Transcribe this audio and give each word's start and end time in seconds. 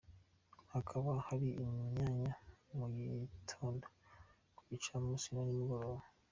Hakaba 0.73 1.11
hari 1.27 1.47
imyanya 1.63 2.31
mu 2.77 2.85
gitondo, 2.95 3.85
ku 4.55 4.61
gicamunsi 4.69 5.27
na 5.33 5.41
nimugoroba. 5.45 6.03